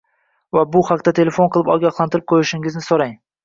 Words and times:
va 0.57 0.63
bu 0.75 0.81
haqda 0.87 1.13
telefon 1.21 1.53
qilib 1.59 1.71
ogohlantirib 1.77 2.29
qo‘yishini 2.35 2.77
so‘rang. 2.91 3.19